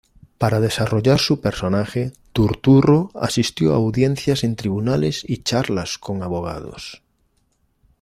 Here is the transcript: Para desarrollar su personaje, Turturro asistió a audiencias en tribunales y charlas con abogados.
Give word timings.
Para 0.39 0.59
desarrollar 0.59 1.19
su 1.19 1.41
personaje, 1.41 2.11
Turturro 2.33 3.11
asistió 3.13 3.73
a 3.73 3.75
audiencias 3.75 4.43
en 4.43 4.55
tribunales 4.55 5.23
y 5.23 5.43
charlas 5.43 5.99
con 5.99 6.23
abogados. 6.23 7.03